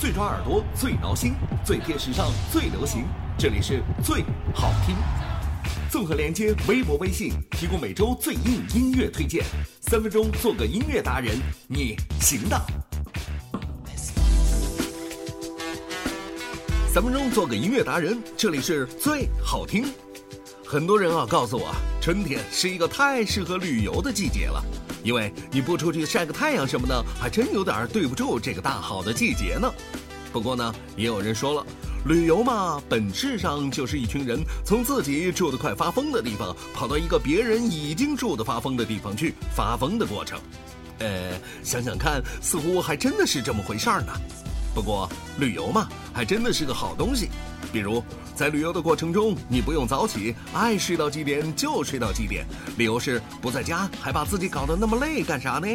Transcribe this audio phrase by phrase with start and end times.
[0.00, 3.04] 最抓耳朵，最挠心，最贴时尚，最流行。
[3.36, 4.96] 这里是最好听。
[5.90, 9.44] 综合连接微博、微信，提供每周最硬音乐推荐。
[9.82, 11.38] 三分钟做个音乐达人，
[11.68, 12.58] 你行的。
[16.88, 19.84] 三分钟做个音乐达人，这里是最好听。
[20.70, 24.62] 很多人啊告诉我，春天是一个太适合旅游的季节了，
[25.02, 29.68] 因为你不出去晒个太阳什么的，还真有点对不住这个大好的季节呢。
[30.32, 31.66] 不过呢，也有人说了，
[32.06, 40.38] 旅游嘛，本质上就是一群人从自己住得快发疯的地方，跑到一个别人已经住得发疯的地方去发疯的过程。
[41.00, 41.32] 呃，
[41.64, 44.12] 想想看，似乎还真的是这么回事儿呢。
[44.74, 47.28] 不过，旅游嘛，还真的是个好东西。
[47.72, 48.02] 比如，
[48.34, 55.68] 在旅游的过程中，你不用早起，爱睡到几点就睡到几点，理由是不在家，还把自己搞得那么累干啥呢？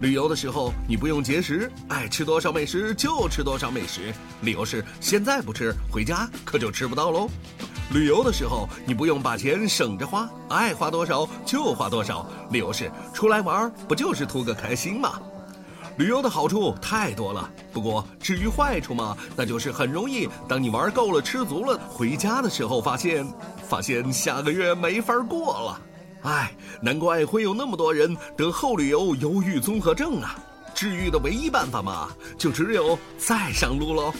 [0.00, 4.12] 旅游的时候，你不用节食，爱吃多少美食就吃多少美食，
[4.42, 7.30] 理由是现在不吃，回家可就吃不到喽。
[7.92, 15.18] 旅游的时候，你不用把钱省着花，爱花多少就花多少，理由是出来玩不就是图个开心吗？
[15.96, 23.26] 旅游的好处太多了，不过至于坏处嘛，那就是很容易，当你玩够了、吃足了，回家的时候发现，
[23.66, 25.80] 发现下个月没法过了。
[26.22, 26.52] 唉，
[26.82, 30.38] 难怪会有那么多人得后旅游忧郁综合症啊！
[30.74, 34.12] 治愈的唯一办法嘛，就只有再上路喽。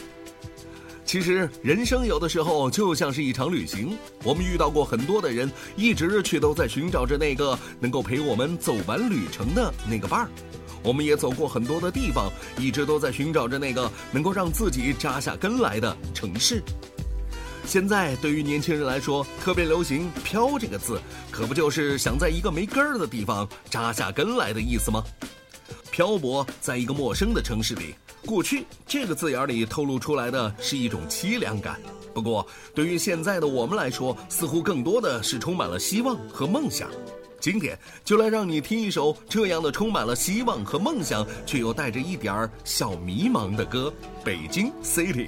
[1.05, 10.29] 其实人生有的时候就像是一场旅行，我们遇到过很多的人，一直却都在寻找着那个能够陪我们走完旅程的那个伴儿。
[10.87, 16.63] 我们也走过很多的地方，一直都在寻找着那个能够让自己扎下根来的城市。
[17.65, 20.97] 现在对于年轻人来说，特别流行“漂”这个字，
[21.29, 25.03] 可不就是想在一个没根儿的地方扎下根来的意思吗？
[25.91, 27.93] 漂泊在一个陌生的城市里，
[28.25, 31.77] 过去这个字眼里透露出来的是一种凄凉感。
[32.13, 36.89] 不过，对于现在的我们来说，似乎更多的是充满了希望和梦想。
[37.39, 43.93] 今天就来让你听一首这样的充满了希望和梦想，却又带着一点儿小迷茫的歌
[44.23, 45.27] 《北京 City》。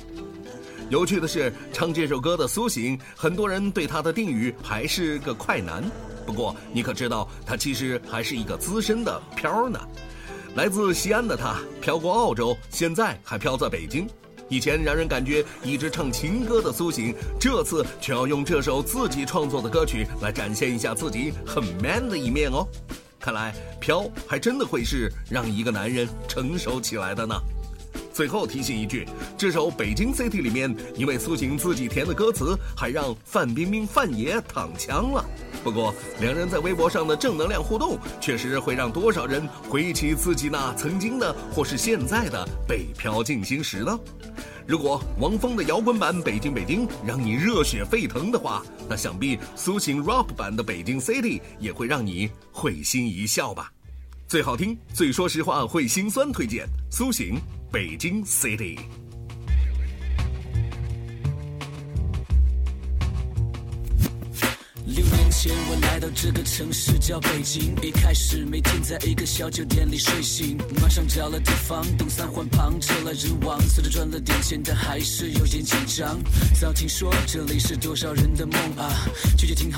[0.89, 5.83] 有趣的是，唱这首歌的苏醒，很多人对他的定语还是个快男。
[6.25, 9.79] 不过你可知道，他其实还是一个资深的漂呢。
[10.55, 14.07] 来自西安的他，漂过澳洲，现在还漂在北京。
[14.49, 22.67] 以前让人感觉一直唱情歌的苏醒，这次却要用这首自己创作的歌曲来展现一下自己很 man 的一面哦。
[23.19, 27.35] 看来飘还真的会是让一个男人成熟起来的呢。
[28.13, 29.07] 最后提醒一句，
[29.37, 35.23] 这首《北京 City》里面，因为苏醒自己填的歌词，还让范冰冰范爷躺枪了。
[35.63, 43.99] 不过两人在微博上的正能量互动，确实会让多少人回忆起自己那曾经的或是现在的北漂进行时呢？
[44.65, 53.71] 如果王峰的摇滚版《北京北京》让你热血沸腾的话，那想必苏醒 rap 版的《北京 City》也会让你会心一笑吧。
[54.27, 57.35] 最好听、最说实话、会心酸，推荐苏醒
[57.71, 58.77] 《北京 City》。
[65.41, 76.19] 前我来到这个城市叫北京，一开始每天在一个小酒店里睡醒，马上找了地方，东三环旁车来人往，虽然赚了点钱，但还是有点紧张。
[76.59, 78.91] 早听说这里是多少人的梦啊，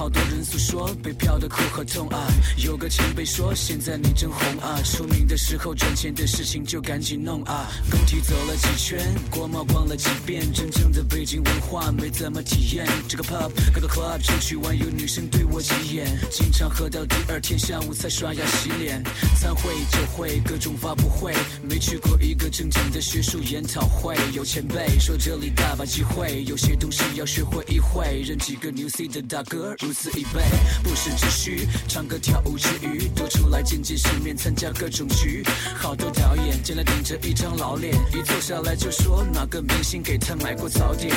[0.02, 2.28] 好多人诉说北漂的苦和痛啊。
[2.58, 7.68] 有个前辈说现在你真红啊，出名的时候赚钱的事情就赶紧弄啊。
[7.92, 8.98] 工体走了几圈，
[9.30, 12.84] 国贸逛了几遍，真正的北京文化没怎么体验。
[13.08, 14.88] 这个 pub 各个 club 出去玩有。
[14.90, 19.04] 女生对我急眼，经常喝到第二天下午才刷牙洗脸。
[19.40, 24.16] 餐会、酒会、各种发布会，没去过一个正经的学术研讨会。
[24.34, 28.24] 有前辈说这里大把机会，有些东西要学会一会。
[28.26, 30.42] 认几个 New C 的大哥，此以备，
[30.84, 35.44] 不时之需唱歌跳舞之余，多出来见见世面，参加各种局。
[35.76, 41.14] 好多导演进来顶着一张老脸，一坐下来就说哪个明星给他买过早点。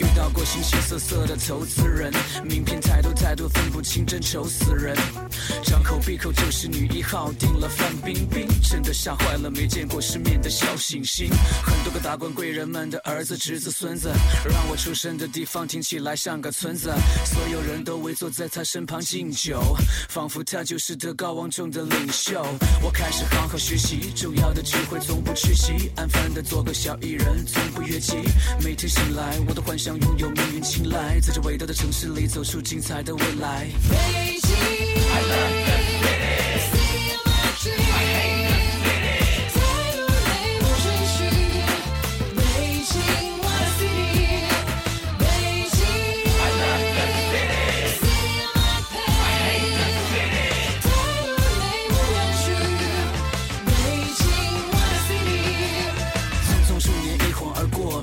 [0.00, 2.12] 遇到过形形色色的投资人，
[2.44, 3.10] 名片太多。
[3.22, 4.96] 太多分不清真愁死人，
[5.64, 11.28] 张口闭口就是女一号，订了范冰冰，真的吓坏了没见过世面的小星星。
[11.64, 14.08] 很多个达官贵人们的儿子侄子孙子，
[14.44, 16.92] 让我出生的地方听起来像个村子。
[17.26, 19.60] 所有人都围坐在他身旁敬酒，
[20.08, 22.40] 仿佛他就是德高望重的领袖。
[22.80, 28.14] 我开始好好学习，重要的机会从不缺席，安分的做个小艺人，从不越级。
[28.64, 32.92] 每天醒来，我都幻想拥有命运青睐，在这伟大的城市里走出精彩。
[33.02, 33.68] 的未来。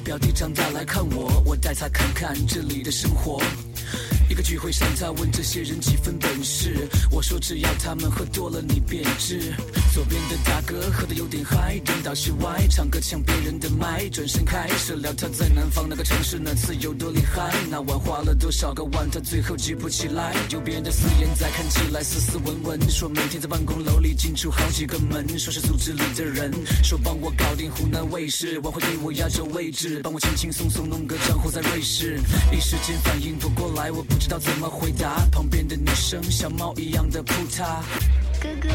[0.09, 3.39] 表弟长大来看我，我带他看看这里的生活。
[4.29, 9.53] 一个聚会上，他问这些人几分本事，我说只要他们喝多了，你便知。
[9.91, 20.35] 左边的大哥喝得有点嗨，颠倒室外唱歌抢别人的麦，转身开始聊他在南方那个城市那次有多厉害，那晚花了多少个万，他最后记不起来。
[20.51, 26.53] 右边的四眼仔看起来斯斯文文，说每天在办公楼里进出好几个门，说是组织里的人，
[26.83, 32.19] 说帮我搞定湖南卫视，晚会给我压轴位置，帮我轻轻松松弄个账户在瑞士，
[32.53, 37.81] 一时间反应不过来，我不知道怎么回答，旁边的女生像猫一样的扑他。
[38.41, 38.69] 哥哥，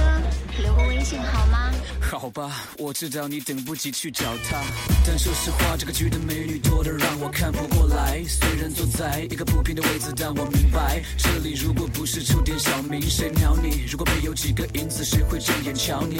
[0.63, 1.73] 留个微信好吗？
[2.01, 4.63] 好吧，我知道你等不及去找她，
[5.07, 8.23] 但说实话，这个局的美女多得让我看不过来。
[8.29, 13.85] 虽然坐在一个不平的位置，但我明白，这里如果不是出点小名，谁鸟你？
[13.91, 16.19] 如果没有几个银子，谁会正眼瞧你？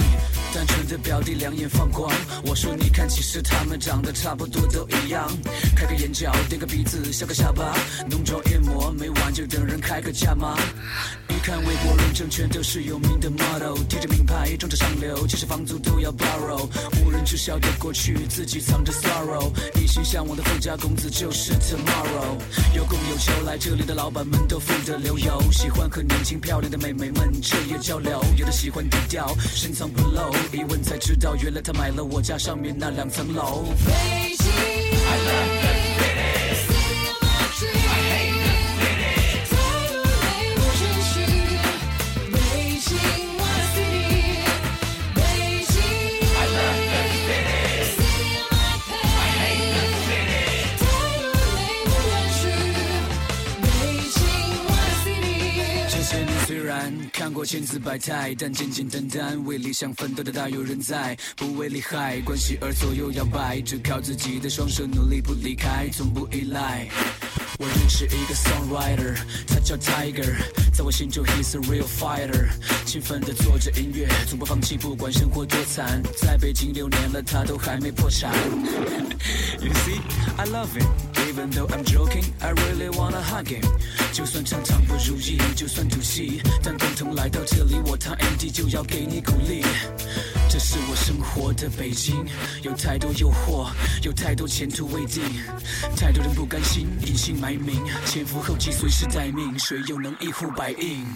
[0.53, 2.11] 单纯的表弟两眼放光，
[2.45, 5.31] 我说你看，其实他们长得差不多都一样，
[5.77, 7.77] 开个眼角，垫个鼻子，削个下巴，
[8.11, 10.59] 浓妆艳抹，每晚就等人开个价吗。
[11.45, 16.67] 一看微博认证，全都是有名的 model，贴着名牌，装着上流，其实房租都要 borrow，
[17.05, 22.39] 无人知晓的过去，自己藏着 sorrow，一心向往的富家公子就是 tomorrow。
[22.75, 33.67] 有供有求，来这里的老板们都富得流油，喜欢和年轻漂亮的妹妹们彻夜交流，有的喜欢低调，深藏不露，一问才知道，原来他买了我家上面那两层楼。
[33.85, 35.94] 北京，I love
[57.45, 66.89] 千姿百态，但简简单单为理想奋斗的大有人在，不为利害关系而左右摇摆，只靠自己的双手努力不离开，从不依赖。
[67.59, 69.17] 我认识一个 songwriter，
[69.47, 70.35] 他叫 Tiger，
[70.73, 72.49] 在我心中 he's a real fighter，
[72.85, 78.33] 勤奋的做着音乐，从不放弃，不管生活多惨，在北京六年了，他都还没破产。
[79.61, 80.01] You see,
[80.37, 80.87] I love him.
[81.29, 83.65] Even though I'm joking, I really wanna hug him.
[84.13, 89.65] 就算常常不如意，就算赌气，但共同来到这里，我堂 MD 就要给你鼓励。
[90.75, 92.27] 是我生活的北京，
[92.63, 93.71] 有太多诱惑，
[94.03, 95.23] 有太多前途未定，
[95.97, 101.07] 太多人不甘心，隐姓埋名，前赴后继，随时待命，谁又能一呼百应？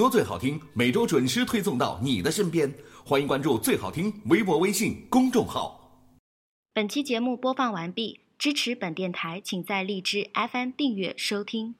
[0.00, 2.72] 多最好听，每周准时推送到你的身边。
[3.04, 6.08] 欢迎关注最好听微博、微信公众号。
[6.72, 11.74] 本期节目播放完毕，支持本电台，请在荔枝 FM 订阅收听。